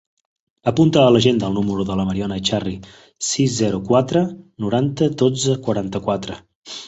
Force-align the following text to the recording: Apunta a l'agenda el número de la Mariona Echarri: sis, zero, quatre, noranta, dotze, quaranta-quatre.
Apunta 0.69 1.01
a 1.01 1.09
l'agenda 1.15 1.49
el 1.51 1.57
número 1.57 1.83
de 1.89 1.97
la 1.99 2.05
Mariona 2.07 2.37
Echarri: 2.41 2.73
sis, 3.31 3.53
zero, 3.59 3.81
quatre, 3.91 4.23
noranta, 4.65 5.11
dotze, 5.23 5.59
quaranta-quatre. 5.69 6.39